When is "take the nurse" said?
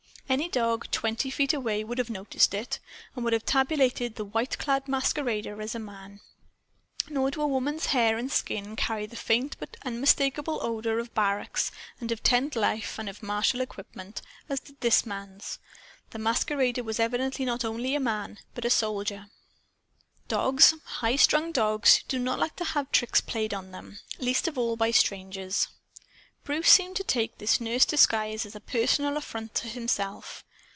27.03-27.85